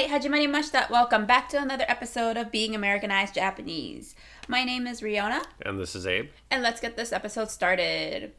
[0.00, 0.88] い、始まりました。
[0.90, 4.16] Welcome back to another episode of Being Americanized Japanese.
[4.48, 6.30] My name is Riona, And this is Abe.
[6.50, 8.32] and let's get this episode started.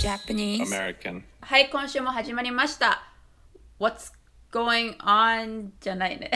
[0.00, 0.68] Japanese.
[0.68, 1.22] American.
[1.40, 3.02] はい、今週も始まりました。
[3.78, 4.12] What's
[4.52, 5.70] going on?
[5.80, 6.30] じゃないね。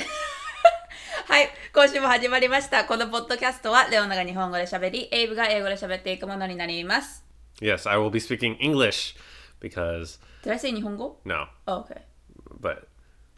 [1.27, 2.85] はい、今週も始まりました。
[2.85, 7.23] このポッドキャストは、レオナが日本語で喋り、エイブが英語で喋っていくものになります。
[7.61, 9.15] Yes, I will be speaking English
[9.61, 12.01] because Did I say 日本語 no, oh, ?Okay.
[12.59, 12.87] but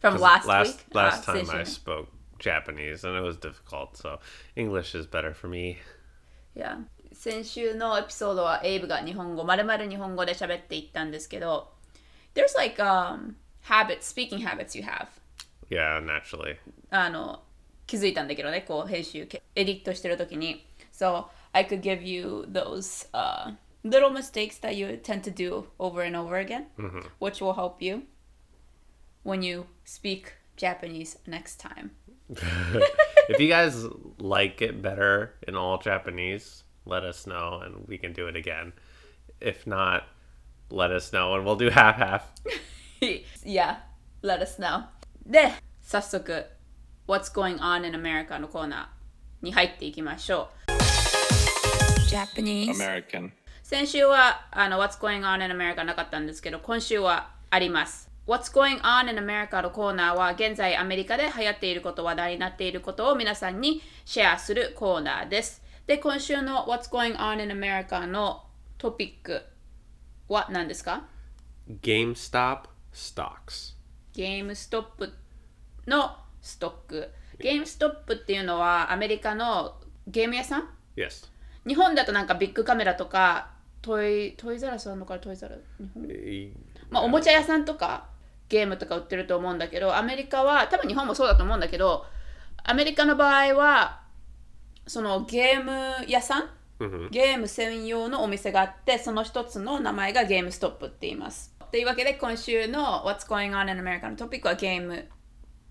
[0.00, 0.94] From last, last week?
[0.94, 2.06] last あ time I ね spoke
[2.38, 4.18] Japanese and it was difficult, so
[4.56, 5.76] English is better for me.
[6.56, 6.84] Yeah.
[7.12, 11.70] 先週のエピソードはエイブが日本語、まるまる日本語で喋っていったんですけど、
[12.34, 13.34] There's like、um,
[13.68, 15.08] habits, speaking habits you have.
[15.70, 16.56] Yeah, naturally.
[16.90, 17.43] あの
[17.87, 20.65] 気づいたんだけどね、こう編集、エディットしてるときに。
[20.93, 26.37] So, I could give you those、uh, little mistakes that you tend to do over and over
[26.37, 26.67] again,
[27.19, 28.03] which will help you
[29.23, 31.91] when you speak Japanese next time.
[33.29, 33.85] if you guys
[34.19, 38.73] like it better in all Japanese, let us know and we can do it again.
[39.41, 40.03] If not,
[40.69, 42.33] let us know and we'll do half half.
[43.43, 43.77] yeah,
[44.21, 44.83] let us know.
[45.25, 46.45] で、早速、
[47.06, 50.72] What's Going On in America のコーナーに入っていきましょう。
[52.08, 53.30] Japanese American.
[53.62, 58.10] 先週はあの What's Going On in America なかったんですけど、今週はあります。
[58.26, 65.62] What's Going On in America のコーナーは現在アメリカで流行っていること、話題になっていることを皆さんにシェアするコーナーです。
[65.86, 68.44] で、今週の What's Going On in America の
[68.78, 69.42] トピック
[70.28, 71.04] は何ですか
[71.82, 72.60] GameStop
[72.94, 73.74] stocks.
[74.14, 75.12] ゲームストップ
[75.86, 77.10] のストック。
[77.40, 79.76] ゲームストップっていうのはアメリカの
[80.06, 81.26] ゲーム屋さん？Yes.
[81.66, 83.50] 日本だとなんかビッグカメラとか
[83.80, 85.20] トイトイザラスあるのかな？
[85.20, 85.56] トイザラ？
[85.56, 86.52] 日本？Eh,
[86.90, 88.08] まあ、おもちゃ屋さんとか
[88.50, 92.04] ゲームとか売ってると思うんだけどアメリカは多分日本もそうだと思うんだけど
[92.62, 94.02] アメリカの場合は
[94.86, 95.72] そのゲーム
[96.06, 96.50] 屋さん、
[97.10, 101.54] ゲーム専用のお店があってその一つの名前がゲームストップって言います。
[101.72, 105.08] というわけで今週の What's Going On in America のトピックはゲーム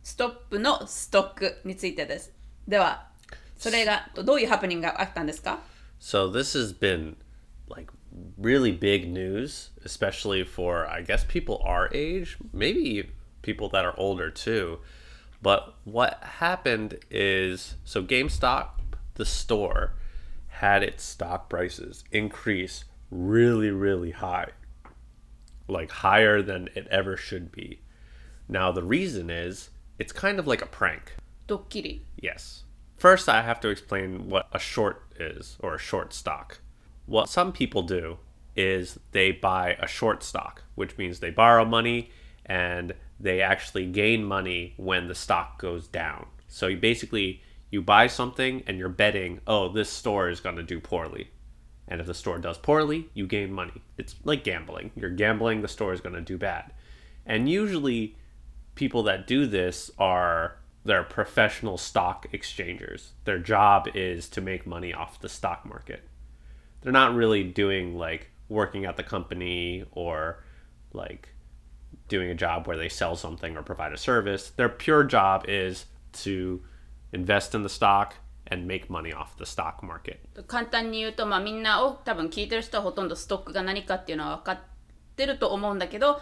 [0.02, 2.32] ストップのストックについてです
[2.66, 3.08] では
[3.56, 5.60] それがどういうハプニングがあったんですか
[6.00, 7.16] So this has been
[7.68, 7.90] like
[8.36, 13.10] really big news, especially for I guess people our age, maybe
[13.42, 14.78] people that are older too.
[15.42, 18.70] But what happened is so GameStop,
[19.14, 19.94] the store,
[20.48, 24.50] had its stock prices increase really, really high.
[25.68, 27.80] Like higher than it ever should be.
[28.48, 29.70] Now the reason is
[30.02, 31.14] it's kind of like a prank.
[31.46, 32.64] ドッキリ Yes.
[32.98, 36.60] First, I have to explain what a short is or a short stock.
[37.06, 38.18] What some people do
[38.56, 42.10] is they buy a short stock, which means they borrow money
[42.44, 46.26] and they actually gain money when the stock goes down.
[46.48, 50.62] So you basically you buy something and you're betting, "Oh, this store is going to
[50.62, 51.30] do poorly."
[51.86, 53.82] And if the store does poorly, you gain money.
[53.96, 54.90] It's like gambling.
[54.96, 56.72] You're gambling the store is going to do bad.
[57.24, 58.16] And usually
[58.74, 63.12] people that do this are they're professional stock exchangers.
[63.24, 66.08] Their job is to make money off the stock market.
[66.80, 70.42] They're not really doing like working at the company or
[70.92, 71.28] like
[72.08, 74.50] doing a job where they sell something or provide a service.
[74.50, 75.86] Their pure job is
[76.24, 76.62] to
[77.12, 78.14] invest in the stock
[78.46, 80.20] and make money off the stock market.
[80.46, 84.58] 簡単に言うと、まあ、みんなを多分聞いてる人はほとんどストックが何かっていうのは分かっ
[85.16, 86.20] てると思うんだけど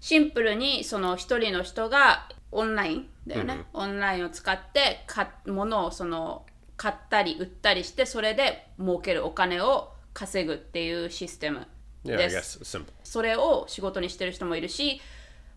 [0.00, 6.44] シンプルにその一人の人がオンラインだよね、オンラインを使って買物をその
[6.76, 11.66] 買ったり売ったりしてそれで儲けるお金を稼ぐっていうシステム
[12.02, 12.60] Yeah, です。
[12.64, 12.86] simple.
[13.04, 15.02] それを仕事にしてる人もいるし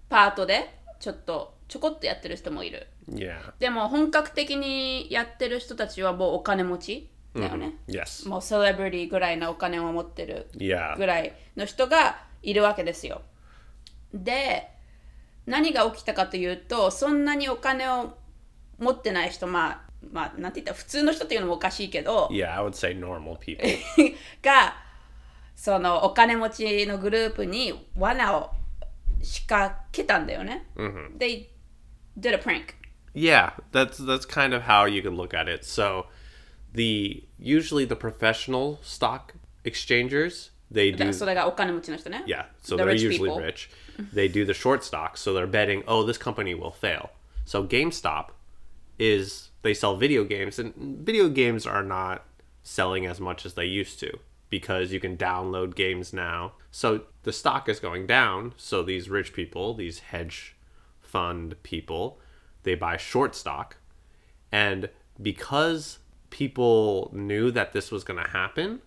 [0.10, 2.88] パートでちょっとちょこっとやってる人もいる。
[3.10, 3.54] Yeah.
[3.60, 7.78] でも本格的にやってる人たちはもうお金持ちだよね。
[7.88, 8.28] Yes.
[8.28, 10.98] もうセレブリティぐらいのお金を持ってる Yeah.
[10.98, 13.22] ぐらいの人がいるわけですよ。
[14.14, 14.70] で、
[15.46, 18.18] 何が起きたかというと、そんなにお金を
[18.80, 19.82] 持ってない人、まあ、
[20.12, 23.68] まあ、なんて言ったら普通の人っていうのもおかしいけど、Yeah, I would say normal people.
[24.42, 24.76] が、
[25.56, 28.52] そのお金持ちのグループに罠を
[29.22, 30.68] 仕掛けたんだよね。
[30.76, 31.48] They
[32.20, 32.76] did a prank.
[33.14, 35.64] Yeah, that's that's kind of how you can look at it.
[35.64, 36.06] So
[36.74, 42.24] the usually the professional stock exchangers, they do らそれがお金持ちの人ね。
[42.28, 43.38] yeah, so The they're usually people.
[43.38, 43.70] rich.
[43.98, 47.12] They do the short stocks, so they're betting, oh, this company will fail.
[47.46, 48.30] So GameStop
[48.98, 52.26] is they sell video games, and video games are not
[52.64, 54.20] selling as much as they used to
[54.50, 56.54] because you can download games now.
[56.70, 58.54] So the stock is going down.
[58.56, 60.56] So these rich people, these hedge
[61.00, 62.20] fund people,
[62.62, 63.78] they buy short stock.
[64.52, 64.90] And
[65.22, 66.00] because
[66.30, 68.82] people knew that this was going to happen,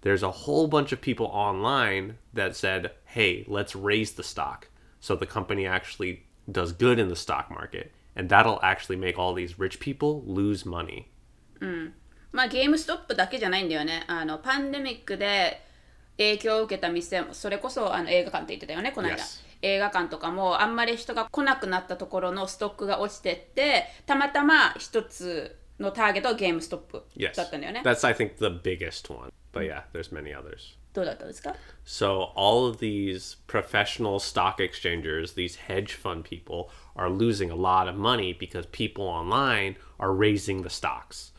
[0.00, 4.68] there's a whole bunch of people online that said, hey, let's raise the stock.
[5.00, 7.92] So the company actually does good in the stock market.
[8.16, 11.06] And that'll actually make all these rich people lose money.
[12.30, 14.04] まあゲームストップだけじゃないんだよね。
[14.06, 15.62] あのパンデミックで
[16.18, 19.16] 影響を受けた店も、それこそあの映画館って言ってたよね、この間。
[19.16, 19.44] Yes.
[19.62, 27.34] 映画館とかもあんまり人が来なくなったところのストックが落ちてって、たまたま一つのターゲットはゲームストップ Yes.
[27.34, 27.82] だったんだよね。
[27.84, 29.30] That's, I think, the biggest one.
[29.52, 30.76] But yeah, there's many others.
[30.97, 31.55] どうだったんですか
[31.85, 37.87] So all of these professional stock exchangers, these hedge fund people, are losing a lot
[37.89, 41.31] of money because people online are raising the stocks.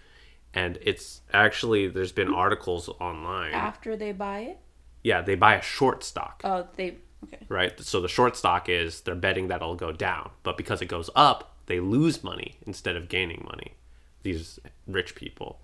[0.53, 3.53] And it's actually there's been articles online.
[3.55, 4.59] After they buy it?
[5.03, 6.97] Yeah, they buy a short stock, Oh, they...
[7.25, 7.39] Okay.
[7.49, 7.79] right?
[7.81, 11.09] So the short stock is they're betting that it'll go down, but because it goes
[11.17, 13.75] up, they lose money instead of gaining money.
[14.23, 15.61] These rich people.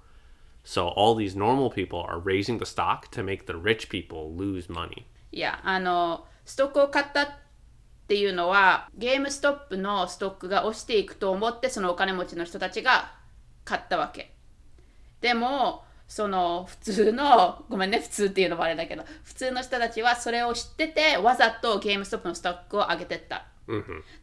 [0.66, 4.68] So all these normal people are raising the stock to make the rich people lose
[4.68, 5.06] money.
[5.32, 7.28] いや、あの、ストックを買ったっ
[8.08, 13.14] ていうのは、ゲームストップのストックが落ちていくと思って、そのお金持ちの人たちが
[13.64, 14.36] 買ったわけ。
[15.22, 23.46] でも、その普通の、ごめんね、普通っていうのもあれだけど、普通の人たちはそれを知ってて、わざとゲームストップのストックを上げてった。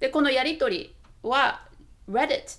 [0.00, 1.66] で、このやりとりは
[2.08, 2.58] Reddit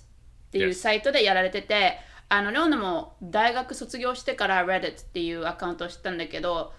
[0.50, 0.74] ていう Yes.
[0.74, 1.98] サイトでやられてて、
[2.36, 6.72] あの、レオナも大学卒業してから Reddit っていうアカウントを知ったんだけど、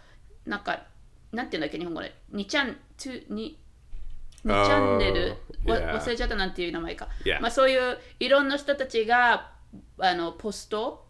[0.46, 0.84] なんか、
[1.32, 5.30] なんていうんだっけ、日本語で？2チャン、2、2、チャンネル、
[5.66, 6.00] わ yeah.
[6.00, 7.08] 忘れちゃったなんていう名前か。
[7.42, 9.52] まあそういういろんな人たちが
[9.98, 11.08] あのポスト、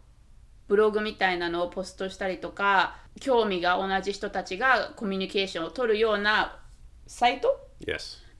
[0.68, 6.58] ブログみたいなのをポストしたりとか、興味が同じ人たちがコミュニケーションを取るような
[7.06, 7.60] サイト？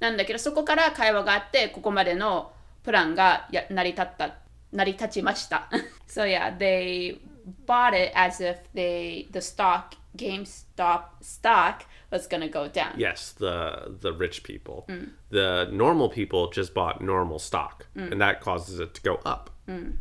[0.01, 4.35] なんだけど、そこから会話があって、ここまでのプランがや成り立った、
[4.77, 5.83] naritachimashita.
[6.07, 7.19] so yeah, they
[7.67, 12.95] bought it as if they the stock GameStop stock was gonna go down.
[12.97, 14.87] Yes, the the rich people.
[14.89, 15.11] Mm.
[15.31, 18.11] The normal people just bought normal stock, mm.
[18.11, 19.51] and that causes it to go up.
[19.69, 19.97] Mm.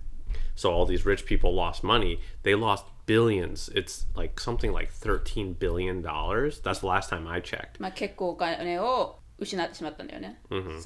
[0.56, 2.22] So all these rich people lost money.
[2.44, 3.70] They lost billions.
[3.76, 6.60] It's like something like thirteen billion dollars.
[6.60, 7.80] That's the last time I checked.
[10.50, 10.80] Mm-hmm.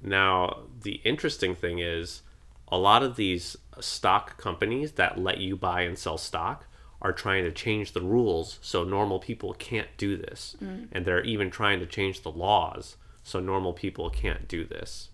[0.00, 2.22] Now the interesting thing is
[2.72, 6.64] a lot of these stock companies that let you buy and sell stock
[7.02, 10.56] are trying to change the rules so normal people can't do this.
[10.62, 10.88] Mm.
[10.90, 15.10] And they're even trying to change the laws so normal people can't do this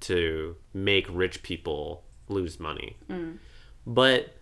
[0.00, 2.96] to make rich people lose money.
[3.08, 3.38] Mm.
[3.86, 4.36] But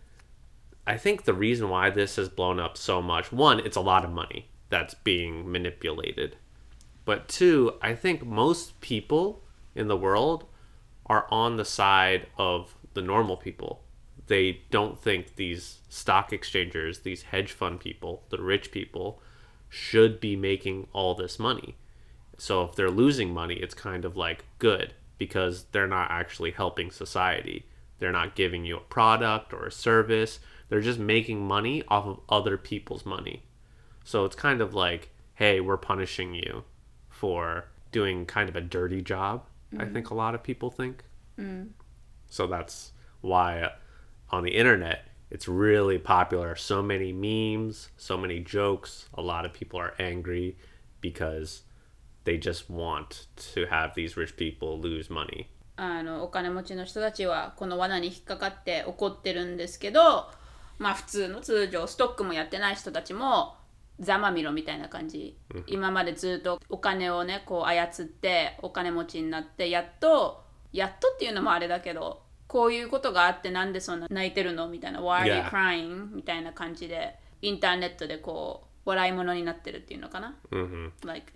[0.87, 4.05] I think the reason why this has blown up so much one, it's a lot
[4.05, 6.37] of money that's being manipulated.
[7.05, 9.45] But two, I think most people
[9.77, 10.47] in the world
[11.11, 13.83] are on the side of the normal people.
[14.29, 19.21] They don't think these stock exchangers, these hedge fund people, the rich people,
[19.69, 21.75] should be making all this money.
[22.39, 26.93] So if they're losing money, it's kind of like good because they're not actually helping
[26.93, 27.67] society.
[27.99, 30.39] They're not giving you a product or a service.
[30.69, 33.43] They're just making money off of other people's money.
[34.05, 36.63] So it's kind of like, hey, we're punishing you
[37.09, 39.45] for doing kind of a dirty job,
[39.78, 41.04] I think a lot of people think.
[42.30, 43.70] So that's why uh,
[44.30, 46.56] on the internet it's really popular.
[46.56, 49.10] So many memes, so many jokes.
[49.16, 50.56] A lot of people are angry
[51.02, 51.64] because
[52.24, 55.48] they just want to have these rich people lose money.
[55.78, 60.30] あのお金持ちの人たちはこの罠に引っかかって怒ってるんですけど
[60.78, 63.56] まあ普通の通常ストックもやってない人たちも
[64.01, 70.43] ざまみろみたいな感じ、今までずっとお金をねこう操ってお金持ちになってやっと
[70.73, 76.15] やっとっていうのもあれだけどこういうことがあってなんでそんな泣いてるのみたいな Why are you crying?
[76.15, 80.35] みたいな感じでインターネットでこう笑い物になってるっていうのかな、
[81.05, 81.33] like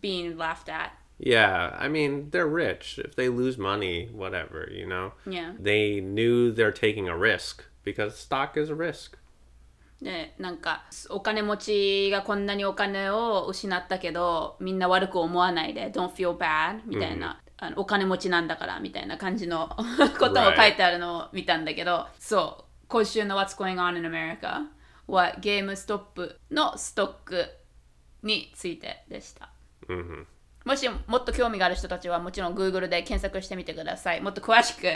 [0.00, 2.98] being laughed at Yeah, I mean, they're rich.
[2.98, 5.12] If they lose money, whatever, you know?
[5.26, 5.52] Yeah.
[5.58, 9.16] They knew they're taking a risk because stock is a risk.
[10.02, 19.70] でなんかお金持ちがこんなにお金を失ったけどみんな悪く思わないで Don't feel bad みたいな、あのお金持ちなんだからみたいな感じの
[20.18, 24.66] ことを書いてあるのを見たんだけど、そう今週の What's Going On in America
[25.06, 27.46] はゲームストップのストック
[28.22, 29.50] についてでした。
[30.64, 34.20] もしもっと興味がある人たちはもちろん Google で検索してみてください。
[34.20, 34.88] もっと詳しく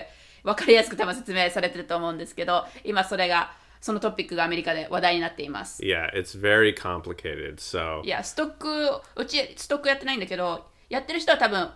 [0.42, 5.82] 分かりやすく多分説明されてると思うんですけど、今それがそのトピックがアメリカで話題になっています。
[5.82, 7.56] Yeah, it's very complicated.
[7.56, 8.68] So いや、ストック、
[9.16, 11.70] うちストックやってないんだけど、やってる人は多分、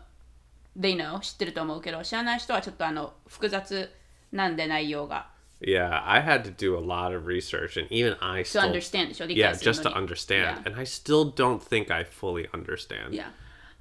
[0.78, 3.90] they know 知ってると思うけど、知らない人はちょっとあの複雑
[4.32, 5.32] なんで内容が。
[5.61, 9.52] yeah, I had to do a lot of research, and even I to still understand でしょ理解
[9.52, 10.66] yeah, just の to に understand, Yeah.
[10.66, 13.11] and I still don't think I fully understand.
[13.11, 13.26] Yeah.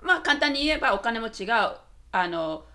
[0.01, 2.65] まあ簡単に言えばお金持ちがあの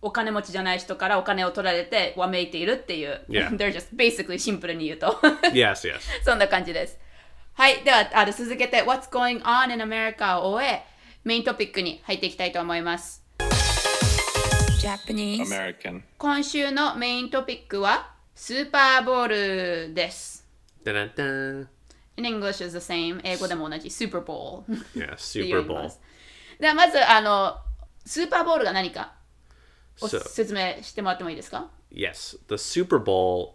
[0.00, 3.20] お金持ちじゃない人からお金を取られてわめいているっていう。
[3.28, 3.50] Yeah.
[3.56, 5.18] They're just basically シンプルに言うと。
[5.52, 5.98] Yes, yes.
[6.24, 6.98] そんな感じです。
[7.54, 7.82] はい。
[7.82, 10.84] では、あの続けて What's going on in America を終え、
[11.24, 13.24] メイントピックに入っていきたいと思います。
[14.80, 16.02] Japanese American.
[16.18, 20.46] 今週のメイントピックはスーパーボールです。
[20.84, 21.66] Dun-dun-dun.
[22.16, 23.20] In English is the same.
[23.24, 24.64] 英語でも同じ Super Bowl っ
[24.94, 25.90] Yeah, Super Bowl.
[25.90, 26.00] す。
[26.60, 27.56] ではまずあの
[28.06, 29.17] スーパーボールが何か
[30.01, 33.53] を So 説明してもらってもいいですか yes, the Super Bowl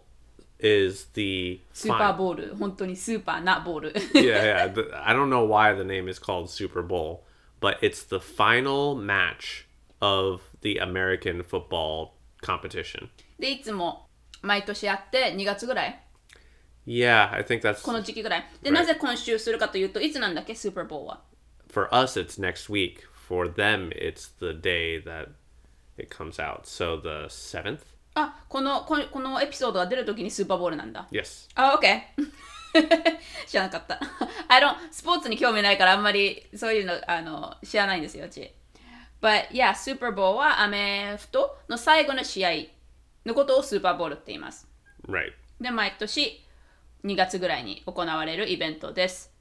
[0.59, 3.93] is the スーパー fin- ボール、本当にスーパーなボール。
[4.13, 4.73] yeah, yeah.
[4.73, 7.21] The, I don't know why the name is called Super Bowl,
[7.61, 9.67] but it's the final match
[10.01, 12.11] of the American football
[12.41, 13.09] competition.
[13.39, 14.07] で、いつも
[14.41, 16.03] 毎年やって2月ぐらい
[16.87, 18.45] Yeah, I think that's この時期ぐらい。
[18.61, 18.73] で、 Right.
[18.73, 21.21] なぜ今週するかというと、いつなんだっけ、スーパーボールは。
[21.71, 22.19] for us.
[22.19, 23.03] It's next week.
[23.27, 25.29] For them, it's the day that
[25.98, 26.62] it comes out.
[26.64, 27.80] So the seventh?
[28.14, 31.06] あ、このここのエピソードが出るときにスーパーボールなんだ。
[31.10, 31.50] Yes.
[31.54, 32.00] あ、OK。
[33.46, 34.00] 知らなかった。
[34.48, 38.52] I don't スポーツに興味ないからあんまりそういうのあの知らないんですよ、うち。
[39.20, 42.50] But yeah, スーパーボールはアメフトの最後の試合
[43.24, 44.68] のことをスーパーボールって言います。
[45.08, 45.32] Right.
[45.60, 46.44] で、毎年
[47.04, 49.32] 2月ぐらいに行われるイベントです。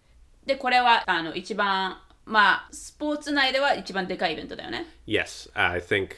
[0.45, 4.87] で、これはあの一番、まあ、スポーツ内では一番でかいイベントだよね。
[5.07, 6.11] Yes, I think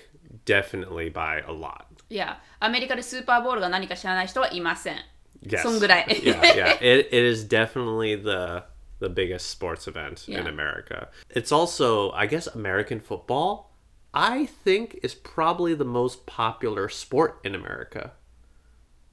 [0.47, 1.85] definitely by a lot.
[2.09, 4.97] いや、アメリカでスーパーボールが何か知らない人はいません。
[5.43, 5.63] Yes.
[5.63, 6.07] そんぐらい。
[6.09, 6.77] yeah, yeah.
[6.81, 8.65] It, it is definitely the
[9.01, 10.49] the biggest sports event in Yeah.
[10.49, 11.09] America.
[11.31, 13.71] It's also, I guess, American football.
[14.13, 18.13] I think is probably the most popular sport in America.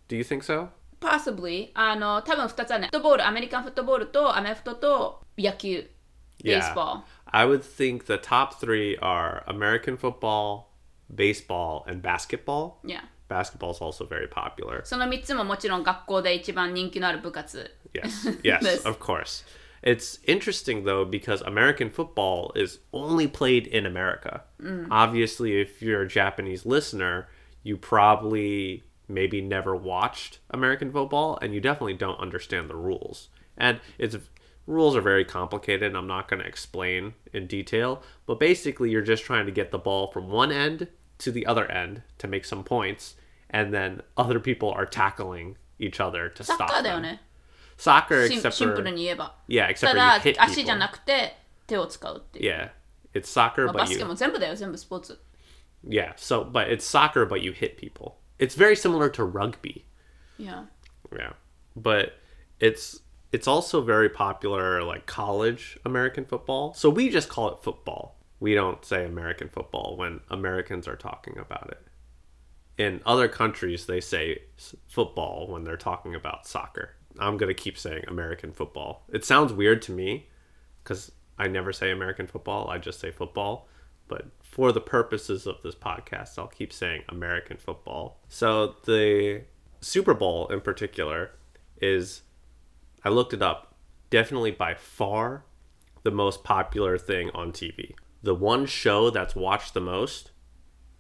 [0.10, 0.70] Do you think so?
[1.00, 5.88] possibly あの多分2つあるねフットボールアメリカンフットボールとアメフトと野球
[6.44, 10.64] ベースボール I would think the top three are American football,
[11.14, 12.80] baseball, and basketball.
[12.84, 13.02] Yeah.
[13.30, 14.82] Basketball is also very popular.
[14.86, 18.86] その3つももちろん学校で一番人気のある部活 Yes, yes, This.
[18.88, 19.44] of course.
[19.84, 24.44] It's interesting though because American football is only played in America.
[24.90, 27.28] Obviously, if you're a Japanese listener,
[27.64, 33.30] you probably maybe never watched American football and you definitely don't understand the rules.
[33.58, 34.16] And its
[34.66, 35.96] rules are very complicated.
[35.96, 39.78] I'm not going to explain in detail, but basically you're just trying to get the
[39.78, 40.88] ball from one end
[41.22, 43.16] to the other end to make some points
[43.50, 47.02] and then other people are tackling each other to サッ stop カーだよ them.
[47.02, 47.22] ね
[47.78, 50.80] Soccer, シン except シンプ for ルに言えば yeah, た except for だ you hit 足じゃ people.
[50.80, 51.38] なくて
[51.68, 52.70] 手を使うっていう、 Yeah,
[53.14, 55.20] it's soccer, まあ、バ but スケ you も全部だよ全部スポーツ
[55.88, 56.14] yeah.
[56.16, 58.16] So, but it's soccer, but you hit people.
[58.40, 59.86] It's very similar to rugby.
[60.40, 60.66] いや
[61.12, 61.34] Yeah,
[61.76, 62.14] but
[62.60, 63.02] it's
[63.32, 66.74] it's also very popular like college American football.
[66.74, 68.16] So we just call it football.
[68.43, 71.87] we don't say American football when Americans are talking about it.
[72.77, 74.41] In other countries, they say
[74.89, 76.97] football when they're talking about soccer.
[77.21, 79.05] I'm gonna keep saying American football.
[79.13, 80.29] It sounds weird to me
[80.83, 82.69] because I never say American football.
[82.69, 83.69] I just say football.
[84.09, 88.19] But for the purposes of this podcast, I'll keep saying American football.
[88.29, 89.43] So the
[89.81, 91.31] Super Bowl in particular
[91.81, 92.23] is,
[93.05, 93.77] I looked it up,
[94.11, 95.45] definitely by far
[96.03, 97.95] the most popular thing on TV.
[98.23, 100.31] The one show that's watched the most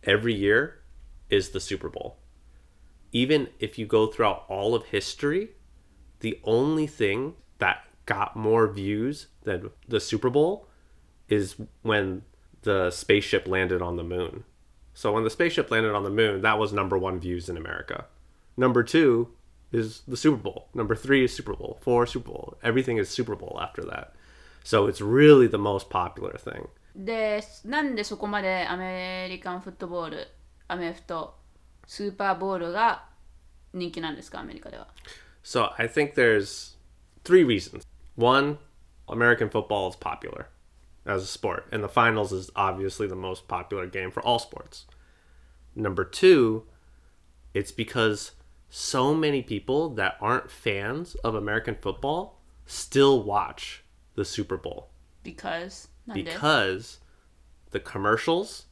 [0.02, 0.82] every year
[1.30, 2.18] is the Super Bowl.
[3.12, 5.50] Even if you go throughout all of history,
[6.20, 10.68] the only thing that got more views than the Super Bowl
[11.28, 12.22] is when
[12.62, 14.44] the spaceship landed on the moon.
[14.94, 18.06] So when the spaceship landed on the moon, that was number one views in America.
[18.56, 19.28] Number two
[19.70, 20.68] is the Super Bowl.
[20.74, 21.78] Number three is Super Bowl.
[21.80, 22.58] Four Super Bowl.
[22.62, 24.14] Everything is Super Bowl after that.
[24.64, 26.68] So it's really the most popular thing.
[26.95, 30.27] でなんでそこまでアメリカンフットボール
[30.67, 31.35] アメフト
[31.85, 33.05] スーパーボールが
[33.73, 34.87] 人気なんですかアメリカでは
[35.43, 36.75] So I think there's
[37.23, 37.83] three reasons.
[38.15, 38.57] One,
[39.07, 40.47] American football is popular
[41.05, 44.85] as a sport, and the finals is obviously the most popular game for all sports.
[45.73, 46.63] Number two,
[47.53, 48.33] it's because
[48.69, 53.83] so many people that aren't fans of American football still watch
[54.15, 54.89] the Super Bowl
[55.23, 56.98] because なんで Because
[57.70, 58.66] the commercials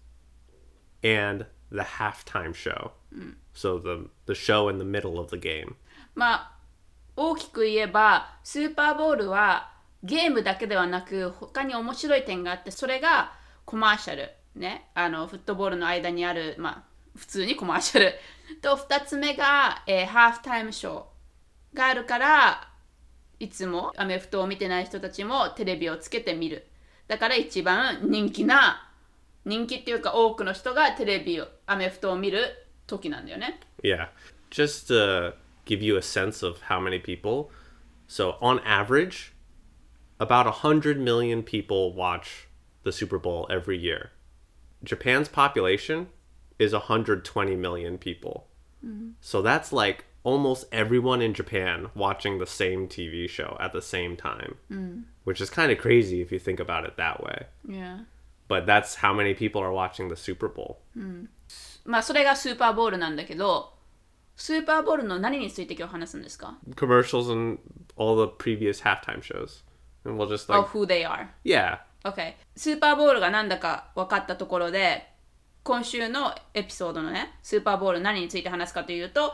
[1.03, 2.93] and the halftime show.
[3.53, 5.75] So the the show in the middle of the game.
[6.15, 6.53] まあ
[7.17, 9.73] 大きく言えばスーパーボールは
[10.03, 13.33] ゲームだけではなく他に面白い点があってそれが
[13.65, 14.31] コマーシャル。
[14.55, 14.91] ね。
[14.95, 16.85] あのフットボールの間にあるまあ
[17.17, 18.15] 普通にコマーシャル。
[18.63, 22.69] と2つ目が、えーハーフタイムショーがあるから
[23.39, 26.70] いつもアメフトを見てない人たちもテレビをつけて見る
[27.10, 28.90] だから一番人気な
[29.46, 32.48] 人気っていうか多くの人がテレビをアメフトを見る
[32.88, 34.08] 時なんだよね Yeah.
[34.50, 35.34] Just to
[35.66, 37.52] give you a sense of how many people.
[38.08, 39.34] So, on average,
[40.20, 42.48] about 100 million people watch
[42.84, 44.12] the Super Bowl every year.
[44.84, 46.08] Japan's population
[46.60, 48.48] is 120 million people.
[49.20, 54.18] So, that's like almost everyone in Japan watching the same TV show at the same
[54.18, 54.56] time,
[55.24, 57.48] which is kind of crazy if you think about it that way.
[57.68, 58.00] Yeah.
[58.48, 60.80] But that's how many people are watching the Super Bowl.
[61.86, 63.74] まあそれがスーパーボールなんだけど
[64.36, 67.60] スーパーボールの何について今日話すんですか commercials and
[67.96, 69.64] all the previous halftime shows.
[70.04, 71.28] And we'll just like, ?of who they are.
[71.44, 72.34] yeah, OK。
[72.56, 75.08] スーパーボールがなんだか分かったところで
[75.64, 79.34] 今週のエピソードのねスーパーボール何について話すかというと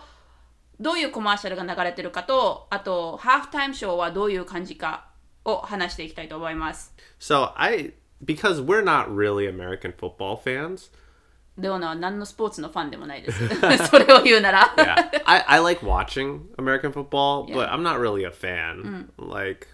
[0.79, 5.05] どういうコマーシャルが流れてるかとあとハーフタイムショーはどういう感じか
[5.45, 6.93] を話していきたいと思います。
[7.19, 7.93] So I,
[8.23, 10.91] because we're not really American football fans,
[11.57, 13.47] レオナは何のスポーツのファンでもないです。
[13.87, 14.73] それを言うなら。
[14.77, 17.73] yeah, I, I like watching American football, but Yeah.
[17.73, 19.09] I'm not really a fan.
[19.17, 19.67] Like,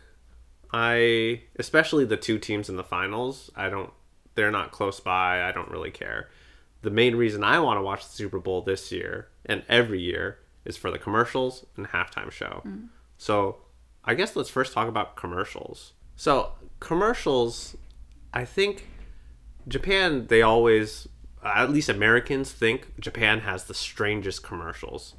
[0.74, 3.92] I, especially the two teams in the finals, I don't,
[4.36, 5.48] they're not close by.
[5.48, 6.30] I don't really care.
[6.82, 10.40] The main reason I want to watch the Super Bowl this year and every year
[10.66, 12.64] is for the commercials and halftime show.
[13.18, 13.58] So
[14.04, 15.94] I guess let's first talk about commercials.
[16.16, 17.76] So commercials,
[18.34, 18.88] I think
[19.68, 21.08] Japan, they always,
[21.44, 25.16] at least Americans think Japan has the strangest commercials.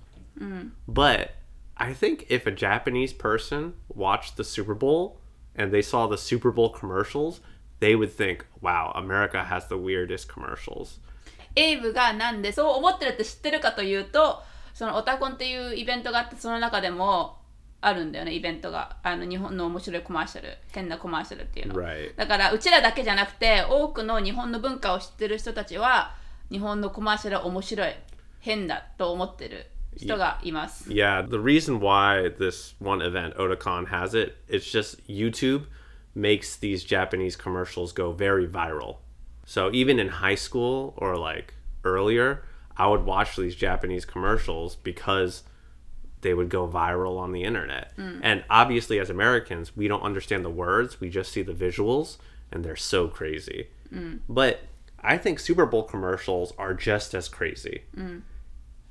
[0.86, 1.32] But
[1.76, 5.20] I think if a Japanese person watched the Super Bowl
[5.54, 7.40] and they saw the Super Bowl commercials,
[7.80, 10.98] they would think, wow, America has the weirdest commercials.
[11.56, 14.42] エイブがなんでそう思ってるって知ってるかというと
[14.73, 17.37] そのオタコンっていうイベントがあってその中でも
[17.81, 22.15] あるんだよねイベントがあの日本の面白いコマーシャル変なコマーシャルっていうの Right.
[22.15, 26.15] だからうちらだけじゃなくて多くの日本の文化を知ってる人たちは
[26.49, 27.93] 日本のコマーシャルは面白い
[28.39, 35.65] 変だと思ってる人がいます Yeah, the reason why this one event, Otakon, has it, it's just YouTube
[36.15, 38.97] makes these Japanese commercials go very viral.
[39.45, 42.43] So even in high school or like earlier,
[42.77, 45.43] I would watch these Japanese commercials because
[46.21, 47.95] they would go viral on the internet.
[47.97, 48.19] Mm.
[48.23, 52.17] And obviously, as Americans, we don't understand the words, we just see the visuals,
[52.51, 53.67] and they're so crazy.
[53.93, 54.21] Mm.
[54.27, 54.61] But
[54.99, 57.83] I think Super Bowl commercials are just as crazy.
[57.95, 58.21] Mm.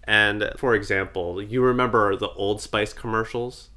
[0.05, 3.71] And for example, you remember the Old Spice commercials?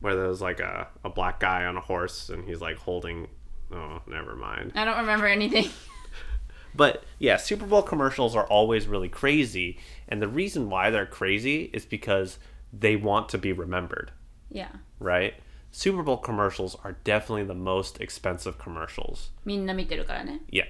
[0.00, 3.28] Where there was like a, a black guy on a horse and he's like holding.
[3.70, 4.72] Oh, never mind.
[4.74, 5.68] I don't remember anything
[6.73, 9.79] But yeah, Super Bowl commercials are always really crazy.
[10.07, 12.37] And the reason why they're crazy is because
[12.73, 14.11] they want to be remembered,
[14.49, 14.67] yeah
[14.99, 15.35] right?
[15.71, 19.31] Super Bowl commercials are definitely the most expensive commercials.
[19.45, 20.65] みんな見てるからね Yeah.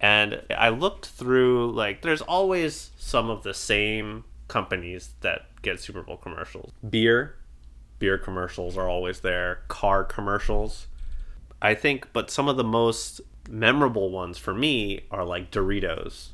[0.00, 6.02] And I looked through, like, there's always some of the same companies that get Super
[6.02, 6.72] Bowl commercials.
[6.88, 7.36] Beer,
[7.98, 10.88] beer commercials are always there, car commercials.
[11.62, 16.29] I think, but some of the most memorable ones for me are like Doritos.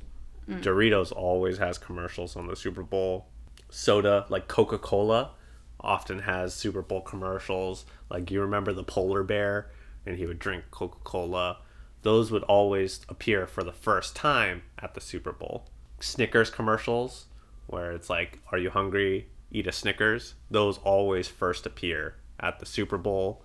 [0.50, 0.62] Mm.
[0.62, 3.28] Doritos always has commercials on the Super Bowl.
[3.70, 5.32] Soda, like Coca Cola,
[5.80, 7.86] often has Super Bowl commercials.
[8.10, 9.72] Like you remember the polar bear,
[10.06, 11.58] and he would drink Coca Cola.
[12.04, 15.66] Those would always appear for the first time at the Super Bowl.
[16.00, 17.26] Snickers commercials,
[17.68, 19.30] where it's like, Are you hungry?
[19.52, 20.36] Eat a Snickers.
[20.52, 23.44] Those always first appear at the Super Bowl.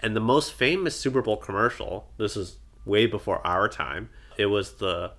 [0.00, 4.74] And the most famous Super Bowl commercial, this is way before our time, it was
[4.74, 5.12] the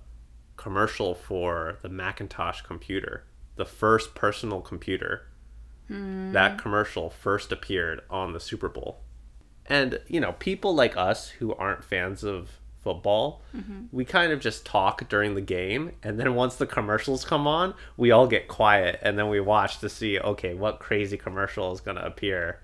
[0.56, 3.24] commercial for the Macintosh computer,
[3.56, 5.26] the first personal computer.
[5.88, 6.32] Hmm.
[6.32, 9.00] That commercial first appeared on the Super Bowl.
[9.66, 12.50] And, you know, people like us who aren't fans of
[12.82, 13.84] football, mm-hmm.
[13.90, 15.92] we kind of just talk during the game.
[16.02, 19.78] And then once the commercials come on, we all get quiet and then we watch
[19.78, 22.60] to see, okay, what crazy commercial is going to appear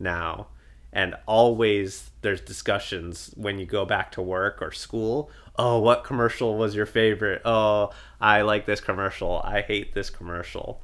[0.00, 0.48] now.
[0.92, 5.30] And always there's discussions when you go back to work or school.
[5.56, 7.42] Oh, what commercial was your favorite?
[7.44, 9.40] Oh, I like this commercial.
[9.44, 10.82] I hate this commercial.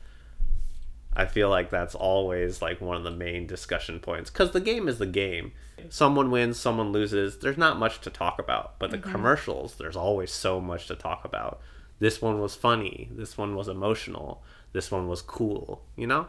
[1.16, 4.88] I feel like that's always like one of the main discussion points because the game
[4.88, 5.52] is the game.
[5.88, 7.38] Someone wins, someone loses.
[7.38, 9.10] There's not much to talk about, but the mm-hmm.
[9.10, 11.60] commercials, there's always so much to talk about.
[12.00, 13.08] This one was funny.
[13.12, 14.42] This one was emotional.
[14.72, 15.82] This one was cool.
[15.96, 16.26] You know?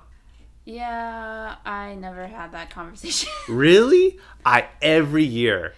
[0.65, 3.31] Yeah, I never had that conversation.
[3.49, 4.19] Really?
[4.45, 5.73] I every year.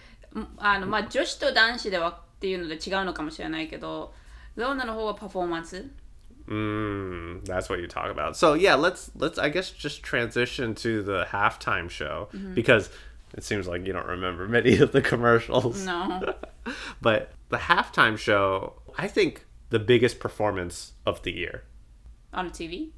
[0.57, 4.13] あのまあ女子と男子ではっていうので違うのかもしれないけど、
[4.55, 5.85] ローナの方はパフォーマンス
[6.47, 8.35] Mm, that's what you talk about.
[8.35, 12.89] So yeah, let's let's I guess just transition to the halftime show because
[13.33, 15.85] it seems like you don't remember many of the commercials.
[15.85, 16.33] No.
[17.01, 21.63] But the halftime show, I think the biggest performance of the year.
[22.33, 22.89] on TV?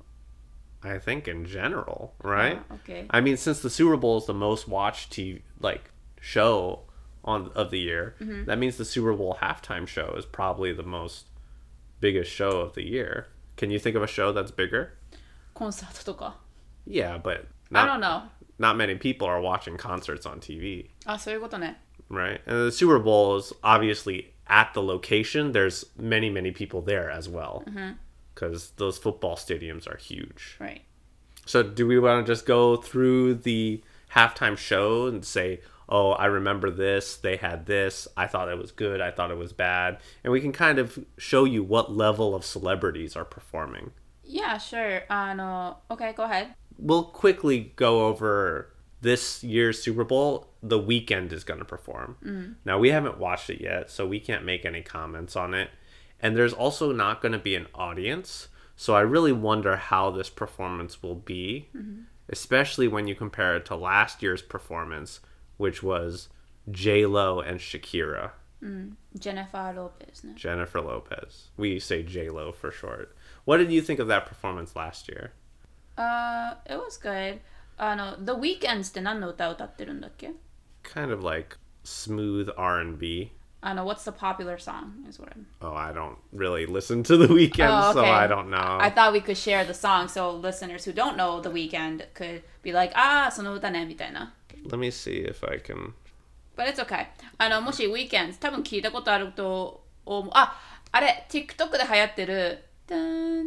[0.82, 2.62] I think in general, right?
[2.72, 3.06] Okay.
[3.10, 5.90] I mean, since the Super Bowl is the most watched TV like
[6.20, 6.80] show
[7.24, 8.44] on of the year, mm-hmm.
[8.44, 11.26] that means the Super Bowl halftime show is probably the most
[12.00, 13.26] biggest show of the year.
[13.56, 14.94] Can you think of a show that's bigger?
[15.54, 16.34] Concert, とか.
[16.86, 18.22] Yeah, but not, I don't know.
[18.58, 20.88] Not many people are watching concerts on TV.
[21.06, 21.76] Ah, そういうことね.
[22.08, 25.52] Right, and the Super Bowl is obviously at the location.
[25.52, 27.62] There's many, many people there as well.
[27.68, 27.92] Mm-hmm
[28.40, 30.56] because those football stadiums are huge.
[30.58, 30.82] Right.
[31.46, 33.82] So, do we want to just go through the
[34.14, 38.70] halftime show and say, oh, I remember this, they had this, I thought it was
[38.70, 39.98] good, I thought it was bad?
[40.22, 43.90] And we can kind of show you what level of celebrities are performing.
[44.22, 45.02] Yeah, sure.
[45.10, 46.12] Uh, no, okay.
[46.12, 46.54] go ahead.
[46.78, 50.52] We'll quickly go over this year's Super Bowl.
[50.62, 52.16] The Weeknd is going to perform.
[52.24, 52.54] Mm.
[52.64, 55.70] Now, we haven't watched it yet, so we can't make any comments on it
[56.19, 58.47] And there's also not going to be an audience.
[58.75, 61.69] So I really wonder how this performance will be,
[62.29, 65.21] especially when you compare it to last year's performance,
[65.57, 66.29] which was
[66.69, 68.31] J Lo and Shakira,
[69.13, 70.33] ジェネファー・ローペスね。
[70.35, 71.51] Jennifer Lopez.
[71.57, 73.15] We say J Lo for short.
[73.45, 75.33] What did you think of that performance last year?
[75.97, 77.39] Uh, it was good.
[77.77, 80.33] あの、The Weekends って何の歌を歌ってるんだっけ
[80.83, 83.31] Kind of like smooth R&B.
[83.62, 85.46] I don't know what's the popular song is what I'm.
[85.60, 88.06] Oh, I don't really listen to the Weeknd, oh, okay.
[88.08, 88.78] so I don't know.
[88.80, 92.42] I thought we could share the song so listeners who don't know the Weeknd could
[92.62, 94.32] be like, ah, その歌ねみたいな。
[94.66, 95.92] Let me see if I can.
[96.56, 97.06] But it's okay.
[97.38, 100.30] あのもし weekends 多分聞いたことあると思う。
[100.34, 100.58] あ、
[100.92, 102.64] あれ ah, TikTok で流行ってる。
[102.90, 103.46] Uh,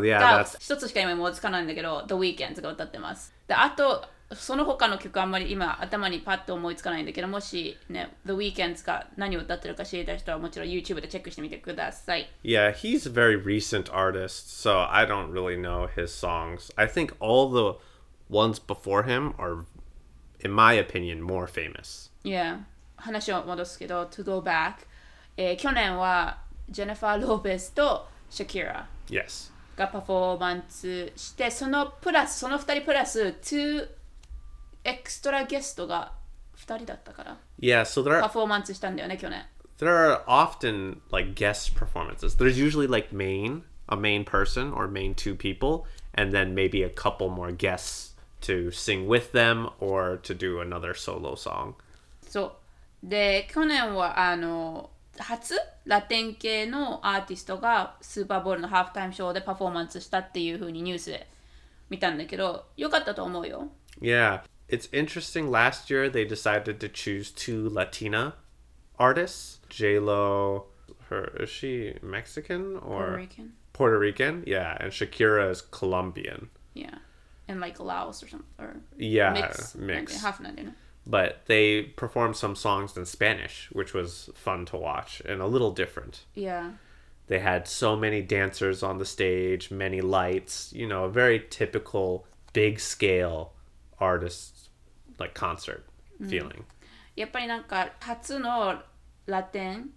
[0.00, 0.56] yeah, that's...
[0.60, 3.34] 一つしか今思いつかないんだけど、The Weeknd が歌ってます。
[3.48, 4.04] で、あと、
[4.34, 12.72] その他の曲あんまり今頭にパッと思いつかないんだけどもしね The Weeknd が何を歌ってるか知りたい人はもちろん YouTube でチェックしてみてください yeah.
[12.72, 16.72] He's a very recent artist, so I don't really know his songs.
[16.76, 17.78] I think all the
[18.30, 19.64] ones before him are,
[20.40, 22.10] in my opinion, more famous.
[22.24, 22.60] Yeah
[22.96, 24.74] 話を戻すけど To go back、
[25.36, 26.38] えー去年は
[26.70, 29.50] ジェネファー・ローペスとシャキラ Yes.
[29.76, 33.88] がパフォーマンスしてそのプラスその2人プラス2
[34.84, 36.12] エクストラゲストが
[36.56, 39.44] 2人だったから Yeah, so there パ are フォーマンスしたんだよね去年
[39.78, 42.36] there are often like guest performances.
[42.36, 46.88] There's usually like main a main person or main two people, and then maybe a
[46.88, 51.74] couple more guests to sing with them or to do another solo song.
[52.28, 52.56] そ
[53.04, 61.28] うで去年はあの初ラテン系のアーティストがスーパーボールのハーフタイムショーでパフォーマンスしたっていう風にニュースで
[61.90, 63.68] 見たんだけどよかったと思うよ
[64.00, 64.40] Yeah,
[64.72, 65.50] It's interesting.
[65.50, 68.36] Last year, they decided to choose two Latina
[68.98, 69.60] artists.
[69.68, 70.64] J Lo,
[71.10, 73.52] her is she Mexican or Puerto Rican?
[73.74, 76.48] Puerto Rican, yeah, and Shakira is Colombian.
[76.72, 76.94] Yeah,
[77.48, 78.48] and like Laos or something.
[78.58, 80.22] Or yeah, mix, mix.
[80.22, 80.74] half Latina.
[81.06, 85.72] But they performed some songs in Spanish, which was fun to watch and a little
[85.72, 86.24] different.
[86.34, 86.70] Yeah.
[87.26, 92.26] They had so many dancers on the stage, many lights, you know, a very typical
[92.54, 93.52] big scale
[93.98, 94.61] artist
[95.21, 95.83] like concert
[96.21, 96.63] feeling.
[97.15, 98.81] やっぱりなんか初の
[99.25, 99.89] ラテン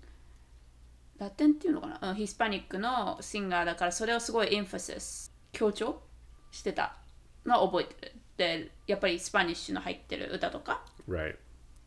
[1.18, 6.00] ラテンっていうのかな、うん、ヒスパニックのシンガーだからそれをすごいエンファシス強調
[6.50, 6.96] してた
[7.44, 11.36] のを覚えてるでやっぱりスパニッシュの入ってる歌とか Right.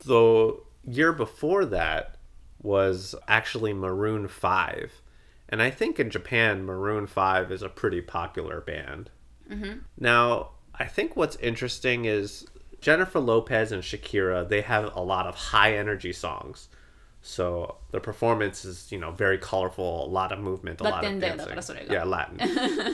[0.05, 2.17] The year before that
[2.61, 5.01] was actually Maroon 5.
[5.49, 9.09] And I think in Japan, Maroon 5 is a pretty popular band.
[9.99, 12.45] Now, I think what's interesting is
[12.81, 16.67] Jennifer Lopez and Shakira, they have a lot of high energy songs.
[17.21, 21.09] So the performance is, you know, very colorful, a lot of movement, a lot of
[21.09, 21.61] Latin だよだから dancing.
[21.61, 21.93] それが。
[21.93, 22.37] Yeah, Latin.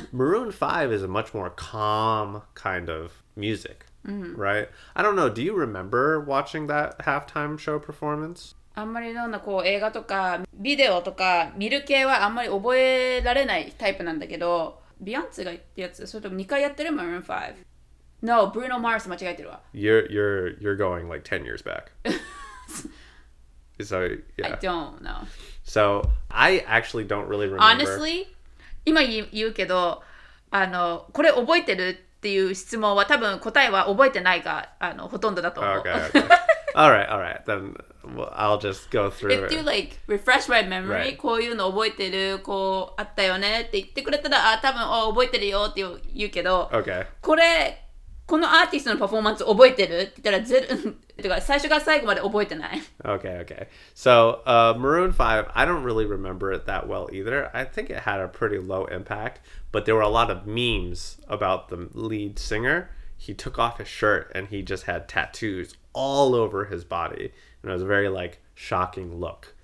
[0.14, 4.70] Maroon 5 is a much more calm kind of music, right?
[4.96, 5.30] I don't know.
[5.30, 8.56] Do you remember watching that halftime show performance?
[8.76, 17.56] あんまりどんなこう映画とかビデオとか見る系はあんまり覚えられないタイプなんだけど ビアンツがってやつそれとも2回やってる Maroon 5
[18.25, 21.93] No, Bruno Mars 間違えてるわ You're you're you're going like ten years back.
[23.83, 24.57] so I yeah.
[24.61, 25.27] don't know
[25.63, 27.63] So I actually don't really remember.
[27.63, 28.27] Honestly
[28.87, 30.03] 今言うけど
[30.51, 36.11] あのこれ覚えてるっていう質問は多分答えは覚えてないがあのほとんどだと思う Okay.
[36.11, 36.29] okay.
[36.75, 37.07] all right.
[37.11, 37.45] All right.
[37.45, 37.75] Then
[38.35, 41.17] I'll just go through If you like refresh my memory、Right.
[41.19, 45.85] こういうの覚えてるこうあったよねって言ってくれたらあ多分あ覚えてるよって
[46.15, 47.07] 言うけど、Okay.
[47.21, 47.84] これ
[48.26, 50.92] このアーティストのパフォーマンス覚えてるって言ったらゼロ
[51.24, 53.44] てか最初から最後まで覚えてない Okay.
[53.44, 53.68] Okay.
[53.96, 57.50] So uh, Maroon Five, I don't really remember it that well either.
[57.56, 59.42] I think it had a pretty low impact,
[59.72, 62.92] but there were a lot of memes about the lead singer.
[63.18, 67.72] He took off his shirt and he just had tattoos all over his body, and
[67.72, 69.56] it was a very like shocking look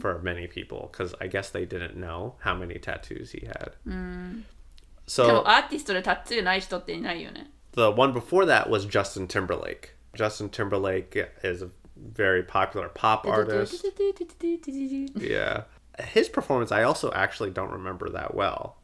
[0.00, 3.72] for many people because I guess they didn't know how many tattoos he had.
[3.86, 4.42] で
[5.06, 9.94] So もアーティストでタッツーない人っていないよね the one before that was Justin Timberlake.
[10.14, 13.84] Justin Timberlake is a very popular pop artist.
[15.16, 15.62] Yeah.
[15.98, 18.76] His performance, I also actually don't remember that well.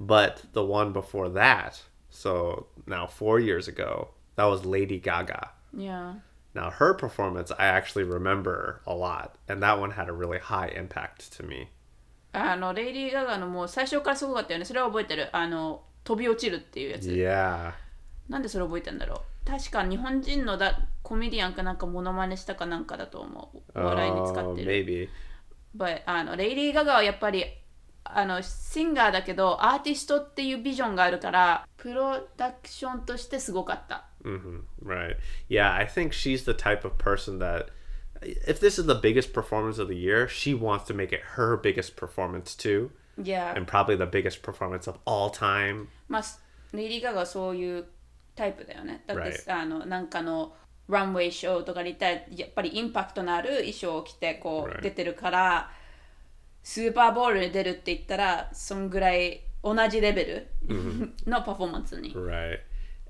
[0.00, 5.50] But the one before that, so now four years ago, that was Lady Gaga.
[5.72, 6.14] Yeah.
[6.52, 9.36] Now, her performance, I actually remember a lot.
[9.48, 11.68] And that one had a really high impact to me.
[12.32, 17.72] あのレイディー・ガガのもう最初からすごかったよねそれは覚えてるあの飛び落ちるっていうやつ Yeah.
[18.33, 25.09] なんでそれ覚えてんだろう確か日本人のだコメディアンかなんかモノマネしたかなんかだと思うお笑いに使 Oh, ってる maybe.
[25.77, 27.45] But あのレイディー・ガガはやっぱり
[28.05, 35.17] あのシンガーだけどアーティストっていうビジョンがあるからプロダクションとしてすごかった hmm Right.
[35.47, 37.67] Yeah, I think she's the type of person that,
[38.47, 41.55] if this is the biggest performance of the year, she wants to make it her
[41.55, 42.89] biggest performance too.
[43.23, 45.85] いや and probably the biggest performance of all time.
[46.07, 46.23] まあ
[46.73, 47.85] レイディー・ガガはそういう
[48.35, 49.53] タイプだよねだって Right.
[49.61, 50.53] あのなんかの
[50.89, 55.71] ランウェイショーとかで行ったらやっぱりインパクトのある衣装を着てこう.出てるから
[56.63, 60.47] スーパーボールに出るって言ったらそんぐらい同じレベル
[61.25, 62.59] のパフォーマンスに Right.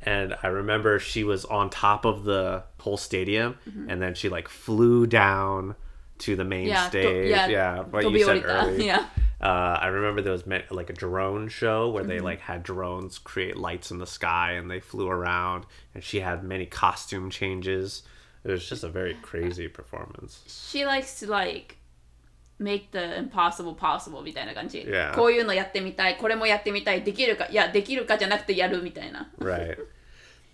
[0.05, 3.55] And I remember she was on top of the whole stadium
[3.89, 5.75] and then she like flew down
[6.19, 7.29] to the main Yeah, to- stage.
[7.31, 8.77] yeah, yeah, what 飛 you said earlier.
[8.85, 9.05] Yeah.
[9.42, 13.18] Uh, I remember there was me- like a drone show where they like had drones
[13.18, 18.02] create lights in the sky and they flew around and she had many costume changes.
[18.44, 20.42] It was just a very crazy performance.
[20.48, 21.76] She likes to like
[22.58, 25.14] make the impossible possible みたいな感じ、 Yeah.
[25.14, 29.76] こういうのやってみたいこれもやってみたいできるかいやできるかじゃなくてやるみたいな right.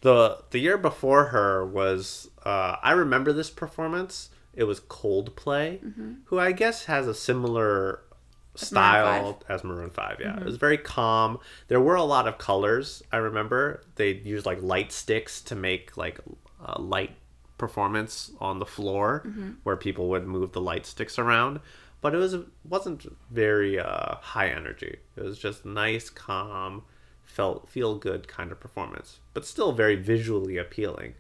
[0.03, 4.29] The the year before her was uh, I remember this performance.
[4.55, 5.81] It was Coldplay,
[6.27, 8.01] who I guess has a similar
[8.60, 10.18] style as Maroon Five.
[10.20, 11.40] Yeah, it was very calm.
[11.68, 13.02] There were a lot of colors.
[13.12, 16.20] I remember they used like light sticks to make like
[16.64, 17.12] a light
[17.58, 19.24] performance on the floor
[19.64, 21.60] where people would move the light sticks around.
[22.02, 24.98] But it was wasn't very uh, high energy.
[25.18, 26.84] It was just nice, calm,
[27.24, 31.16] felt feel good kind of performance, but still very visually appealing.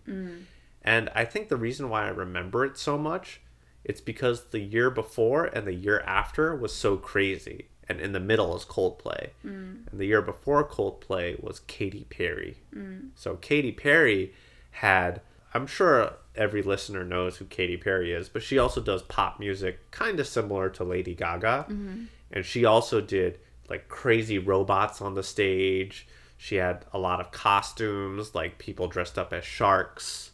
[0.81, 3.41] And I think the reason why I remember it so much,
[3.89, 8.19] it's because the year before and the year after was so crazy, and in the
[8.19, 9.87] middle is Coldplay, mm.
[9.89, 12.57] and the year before Coldplay was Katy Perry.
[12.71, 13.09] Mm.
[13.15, 14.31] So Katy Perry
[14.69, 15.21] had,
[15.55, 19.89] I'm sure every listener knows who Katy Perry is, but she also does pop music,
[19.89, 22.03] kind of similar to Lady Gaga, mm-hmm.
[22.31, 23.39] and she also did
[23.71, 26.07] like crazy robots on the stage.
[26.37, 30.29] She had a lot of costumes, like people dressed up as sharks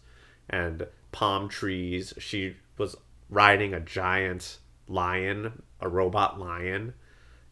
[0.50, 2.14] and palm trees.
[2.18, 2.98] She was
[3.30, 4.58] riding a giant
[4.88, 6.94] lion, a robot lion.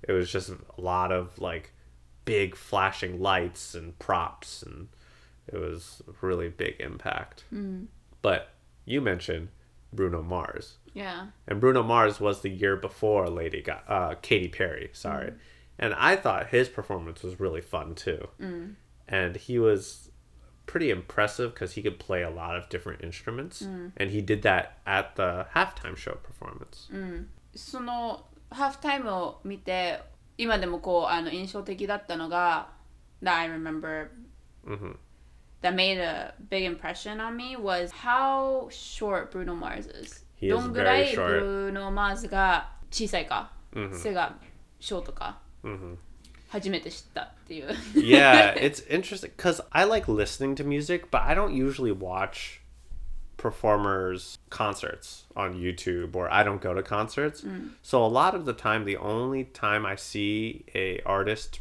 [0.07, 1.71] It was just a lot of like
[2.25, 4.87] big flashing lights and props, and
[5.47, 7.43] it was really big impact.
[7.49, 7.85] Hmm.
[8.21, 8.49] But
[8.85, 9.49] you mentioned
[9.91, 10.77] Bruno Mars.
[10.93, 15.31] Yeah And Bruno Mars was the year before Lady Ga- uh, Katy Perry, sorry.
[15.31, 15.37] Hmm.
[15.79, 18.27] And I thought his performance was really fun too.
[18.39, 18.65] Hmm.
[19.07, 20.11] And he was
[20.65, 23.91] pretty impressive because he could play a lot of different instruments, mm.
[23.97, 26.89] and he did that at the halftime show performance.
[26.91, 27.25] Mm.
[27.55, 30.01] そのハーフタイムを見て
[30.37, 32.69] 今でもこうあの印象的だったのが
[33.21, 34.09] that I remember
[34.65, 34.95] mm-hmm.
[35.61, 40.25] that made a big impression on me was how short Bruno Mars is.
[40.35, 43.95] He どんぐらい Bruno Mars が小さいか、mm-hmm.
[43.95, 44.35] 背が
[44.79, 45.39] ショートか。
[45.63, 45.95] Mm-hmm
[46.52, 52.60] 初めて知ったっていう yeah, it's interesting because I like listening to music, but I don't usually watch
[53.36, 57.44] performers' concerts on YouTube or I don't go to concerts.
[57.82, 61.60] So a lot of the time, the only time I see a artist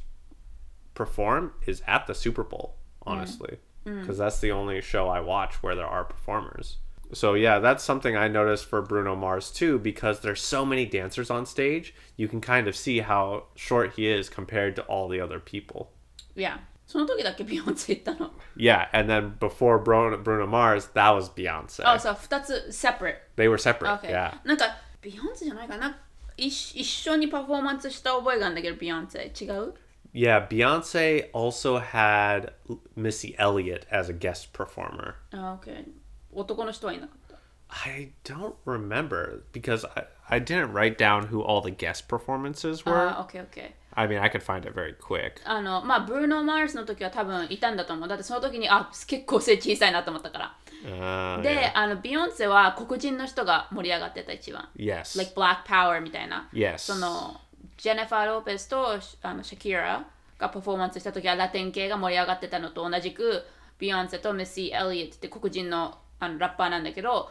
[0.96, 5.76] perform is at the Super Bowl, honestly, because that's the only show I watch where
[5.76, 6.78] there are performers.
[7.14, 11.30] So yeah, that's something I noticed for Bruno Mars too, because there's so many dancers
[11.30, 11.94] on stage.
[12.18, 15.88] You can kind of see how short he is compared to all the other people.
[16.36, 18.32] いや、その時だけビヨンセ行ったの。
[18.56, 21.84] Yeah, and then before Bruno, Bruno Mars, that was Beyonce.
[21.86, 23.18] あ、そう、二つ separate。
[23.36, 24.00] They were separate.
[24.00, 24.12] Okay.
[24.12, 24.34] Yeah.
[24.46, 24.66] なんか、
[25.02, 25.98] ビヨンセじゃないかな。
[26.38, 29.32] 一一緒にパフォーマンスした覚えがあるんだけど、ビヨンセ。
[29.40, 29.74] 違う
[30.14, 32.54] Yeah, Beyonce also had
[32.96, 35.16] Missy Elliott as a guest performer.
[35.32, 35.86] あ、OK。
[36.33, 37.37] 男の人はいなかった。
[37.69, 43.09] I don't remember because I, I didn't write down who all the guest performances were.
[43.09, 43.73] あ、OK、OK。
[43.95, 45.41] I mean, I could find it very quick.
[45.45, 48.09] あの、まあ、ブルーノ・マースの時は多分いたんだと思う。
[48.09, 50.57] だってその時に、あ、結構背小さいなと思ったから。
[50.85, 51.71] Uh, で、yeah.
[51.75, 54.69] あの、ビヨンセは黒人の人が盛り上がってた一番。
[54.77, 55.19] Yes.
[55.19, 56.49] like Black Power みたいな。
[56.53, 56.79] Yes.
[56.79, 57.41] その、
[57.77, 60.07] ジェネファー・ローペスとあのシャキラ
[60.39, 63.45] がパフォーマンスした時はラテン系が盛り上がってたのと同じく、
[63.79, 67.30] ビヨンセとメッシー・エリオットって黒人のあのラッパーなんだけど、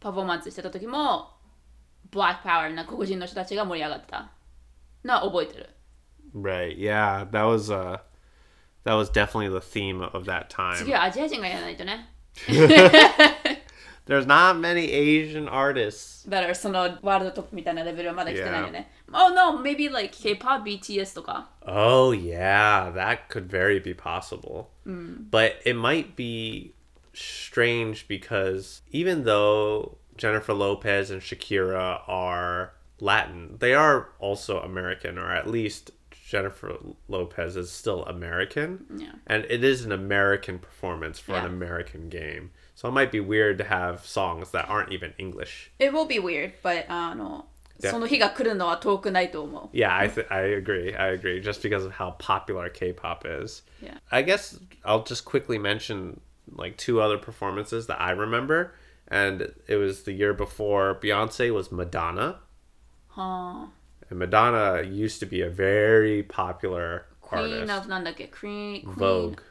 [0.00, 1.30] パフォーマンスしてた時も、
[2.10, 4.30] Black Power な黒人の人たちが盛り上がってた
[5.04, 5.68] のは覚えてる。
[6.34, 6.76] right.
[6.76, 7.98] Yeah, that was uh
[8.84, 10.92] that was definitely the theme of that 次 time.
[10.92, 12.10] はアジア人がやらないとね。
[14.06, 16.28] There's not many Asian artists.
[16.28, 18.90] だからそのワールドトップみたいなレベルはまだ来てないよね。
[19.10, 21.48] Oh no, maybe like K-pop, BTS とか。
[21.66, 24.66] Oh yeah, that could very be possible.
[24.84, 26.74] But it might be
[27.18, 35.32] strange because even though Jennifer Lopez and Shakira are Latin, they are also American, or
[35.32, 36.76] at least Jennifer
[37.08, 38.86] Lopez is still American.
[38.96, 39.12] Yeah.
[39.26, 41.48] And it is an American performance for an Yeah.
[41.50, 42.50] American game.
[42.74, 45.70] So it might be weird to have songs that aren't even English.
[45.78, 47.46] It will be weird, but あの、
[47.80, 47.90] Yeah.
[47.90, 49.76] その日が来るのは遠くないと思う。
[49.76, 50.96] Yeah, I th- I agree.
[50.96, 51.40] I agree.
[51.42, 53.62] Just because of how popular K-pop is.
[53.82, 53.98] Yeah.
[54.12, 56.20] I guess I'll just quickly mention
[56.54, 58.74] like two other performances that I remember,
[59.08, 62.40] and it was the year before Beyonce was Madonna,
[63.08, 63.68] はあ。
[64.10, 67.72] and Madonna used to be a very popular Queen artist.
[67.82, 69.42] of なんだっけ Queen, Queen Vogue.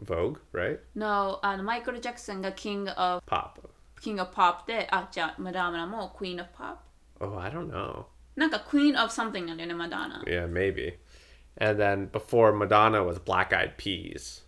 [0.00, 0.78] Vogue, right?
[0.94, 3.60] No, あのマイケル・ジャクソンが King of, Pop.
[4.00, 6.78] King of Pop で、あ、じゃあマダーナも Queen of Pop?
[7.20, 8.04] Oh, I don't know.
[8.36, 10.22] なんか Queen of something なんだよね、マダーナ。
[10.26, 10.98] Yeah, maybe.
[11.60, 14.42] And then before Madonna was Black Eyed Peas.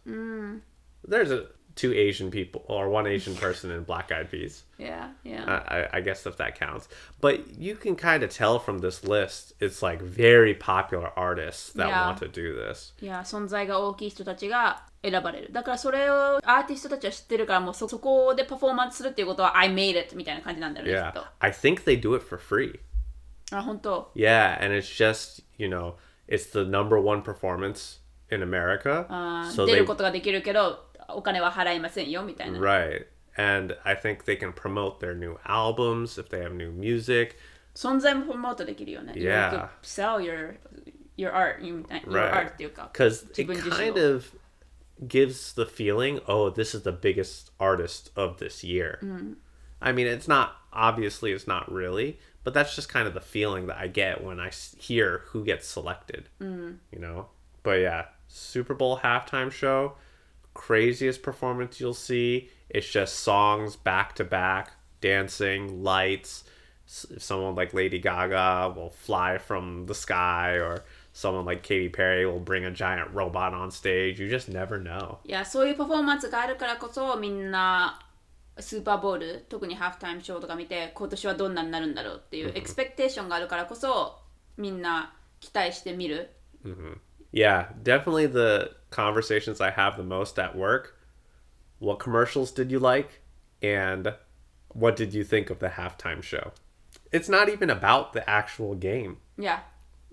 [1.06, 4.64] There's a two Asian people or one Asian person in Black Eyed Peas.
[4.76, 5.44] Yeah, yeah.
[5.46, 6.88] I, I- I guess if that counts.
[7.20, 11.88] But you can kind of tell from this list, it's like very popular artists that
[11.88, 12.06] Yeah.
[12.06, 12.92] want to do this.
[13.00, 15.52] いや、存在が大きい人たちが選ばれる。
[15.52, 21.06] だからそれをアーティストたちは知ってるから、もうそそこでパフォーマンスするっていうことは I made it みたいな感じなんだよね、 Yeah.
[21.12, 21.24] きっと。
[21.38, 22.80] I think they do it for free.
[23.52, 24.10] あ、本当。
[24.14, 24.58] Yeah.
[24.62, 25.94] And it's just, you know,
[26.28, 29.06] it's the number one performance in America.
[29.08, 30.83] あ so 出 they, ることができるけど、
[31.14, 32.58] お金は払いませんよみたいな。
[32.58, 33.06] right.
[33.36, 37.36] And I think they can promote their new albums if they have new music.
[37.74, 39.12] 存在もプロモートできるよね。
[39.16, 39.52] Yeah.
[39.52, 40.56] You could sell your,
[41.16, 42.32] your art, you- your Right.
[42.32, 42.90] art っていうか。
[42.92, 44.24] Because 自 it 分自身 kind を of
[45.06, 48.98] gives the feeling, oh, this is the biggest artist of this year.
[49.80, 53.66] I mean, it's not obviously, it's not really, but that's just kind of the feeling
[53.68, 56.28] that I get when I s- hear who gets selected.
[56.40, 57.28] You know,
[57.62, 59.94] but yeah, Super Bowl halftime show,
[60.54, 62.50] craziest performance you'll see.
[62.68, 66.44] It's just songs back to back, dancing, lights.
[66.86, 72.26] S- Someone like Lady Gaga will fly from the sky, or someone like Katy Perry
[72.26, 74.20] will bring a giant robot on stage.
[74.20, 75.18] You just never know.
[75.24, 78.00] いや、そういうパフォーマンスがあるからこそ、みんな
[78.58, 84.18] スーパーボール、特にハーフタイムショーとか見て、今年はどんなになるんだろうっていうエクスペクテーションがあるからこそ、
[84.56, 86.30] みんな期待して見る。
[87.32, 90.96] Yeah, definitely the conversations I have the most at work.
[91.78, 93.22] What commercials did you like?
[93.62, 94.14] And
[94.74, 96.52] what did you think of the halftime show?
[97.12, 99.16] It's not even about the actual game.
[99.38, 99.64] いや、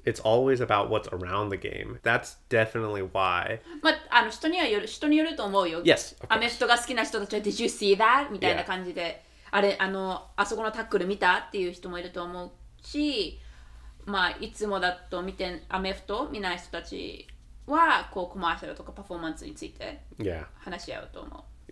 [0.06, 2.00] It's always about what's around the game.
[2.02, 3.60] That's definitely why.
[3.82, 5.84] まあ、あの人にはよる人によると思うよ。
[5.84, 8.32] Yes, of アメフトが好きな人たちは、Did you see that?
[8.32, 8.66] みたいな Yeah.
[8.66, 9.22] 感じで、
[9.52, 13.40] あれ、あの、あそこのタックル見たっていう人もいると思うし、
[14.06, 17.28] まあ、いつもだと見て、アメフト見ない人たち
[17.67, 20.01] はこうコマーシャルとかパフォーマンスについて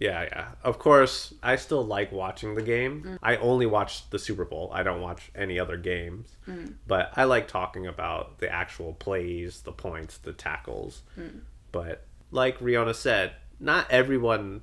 [0.01, 0.25] Yeah.
[0.25, 0.55] yeah.
[0.65, 3.03] Of course, I still like watching the game.
[3.03, 3.19] Mm.
[3.23, 4.71] I only watch the Super Bowl.
[4.73, 6.37] I don't watch any other games.
[6.49, 6.75] Mm.
[6.87, 11.03] But I like talking about the actual plays, the points, the tackles.
[11.19, 11.41] Mm.
[11.71, 14.63] But like Reona said, not everyone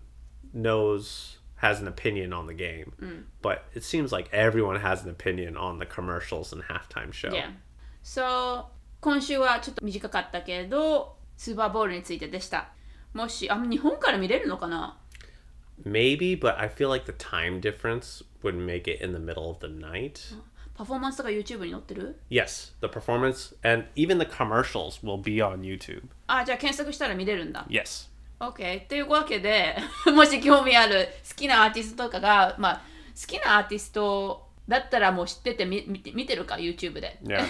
[0.54, 3.26] knows has an opinion on the game.
[3.42, 7.34] But it seems like everyone has an opinion on the commercials and halftime show.
[7.34, 7.52] Yeah.
[8.02, 8.66] So
[9.00, 12.70] 今週はちょっと短かったけどスーパーボールについてでした。
[13.14, 14.98] もし、あ、日本から見れるのかな
[15.86, 19.60] Maybe, but I feel like the time difference would make it in the middle of
[19.62, 20.36] the night.
[20.76, 26.04] パフォーマンスとか YouTube に載ってる Yes, the performance and even the commercials will be on YouTube.
[26.28, 27.66] あ、じゃあ検索したら見れるんだ。
[27.70, 28.10] Yes.
[28.40, 28.88] OK。
[28.88, 29.76] というわけで、
[30.14, 32.82] もし興味ある好きなアーティストとかが、まあ、
[33.20, 37.20] 好きなアーティストだったらもう知っててみ見て見てるか、YouTube で。
[37.24, 37.44] Yeah.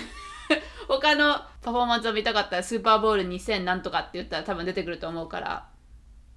[0.88, 5.70] 他のパフォーマンスを見たかったらスーパーボール2000なんとかって言ったら多分出てくると思うから、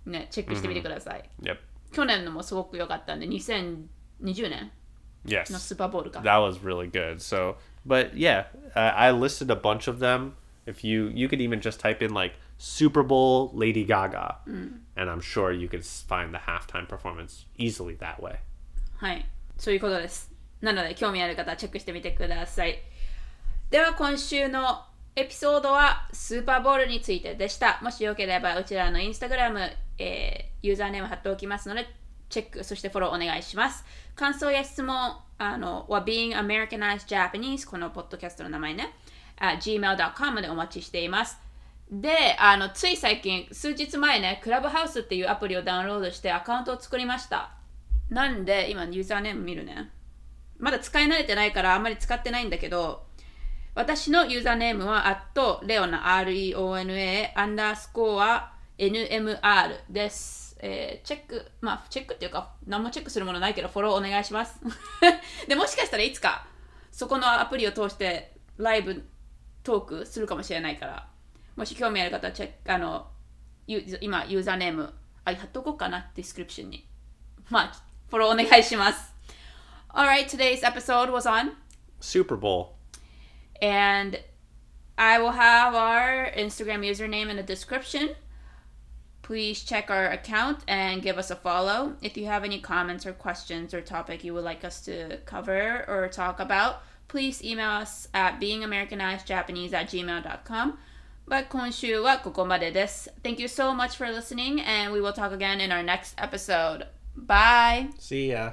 [0.07, 1.25] ね、チェックしてみてください。
[1.43, 1.59] yep.
[1.93, 3.87] 去年のもすごく良かったんで、2020
[4.49, 4.71] 年
[5.27, 5.53] Yes.
[5.53, 6.21] のスーパーボールか。
[6.21, 7.17] That was really good.
[7.21, 7.57] So,
[7.87, 10.33] but yeah, I, I listed a bunch of them.
[10.67, 15.21] If you you could even just type in like Super Bowl Lady Gaga, and I'm
[15.21, 18.39] sure you could find the halftime performance easily that way.
[18.97, 19.27] はい、
[19.59, 20.33] そういうことです。
[20.61, 22.79] なので、興味ある方はチェックしてみてください。
[23.71, 24.83] では、今週の
[25.15, 27.79] エピソードはスーパーボールについてでした。
[27.85, 29.61] もしよければ、うちらのインスタグラム、
[29.97, 31.87] えーユーザーネーム貼っておきますので、
[32.29, 33.85] チェック、そしてフォローお願いします。
[34.17, 38.93] 感想や質問あのは Being Americanized Japanese、このポッドキャストの名前ね、
[39.39, 41.39] gmail.com でお待ちしています。
[41.93, 47.53] で、あのつい最近、数日前ね、クラブハウスっていうアプリをダウンロードしてアカウントを作りました。
[48.09, 49.93] なんで、今、ユーザーネーム見るね。
[50.59, 53.07] まだ使い慣れてないからあんまり使ってないんだけど、
[53.75, 59.41] 私のユーザーネームは、アットレオナ、REONA、アンダースコア、NMR
[59.89, 60.57] です。
[60.63, 64.59] えーチェック、まあ、チェックっていうか、何もチェックするものないけど、フォローお願いします。
[65.47, 66.47] で、もしかしたらいつか、
[66.91, 69.09] そこのアプリを通して、ライブ
[69.63, 71.09] トークするかもしれないから、
[71.55, 73.07] もし興味ある方はチェック、あの、
[73.69, 74.93] 今、ユーザーネーム、
[75.25, 76.89] あ、貼っとこうかな、ディスクリプションに。
[77.49, 77.73] まあ、
[78.09, 79.15] フォローお願いします。
[79.91, 81.53] Alright, today's episode was on,
[82.01, 82.80] Super Bowl.
[83.62, 84.20] and
[84.98, 88.16] I will have our Instagram username in the description.
[89.22, 91.96] Please check our account and give us a follow.
[92.02, 95.84] If you have any comments or questions or topic you would like us to cover
[95.88, 100.78] or talk about, please email us at beingamericanizedjapanese at gmail.com.
[101.28, 103.12] But 今週はここまでです。
[103.24, 106.86] Thank you so much for listening, and we will talk again in our next episode.
[107.16, 107.90] Bye!
[107.98, 108.52] See ya.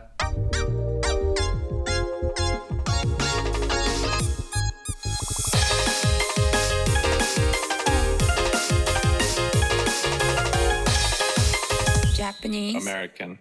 [12.47, 12.87] Japanese.
[12.87, 13.39] American.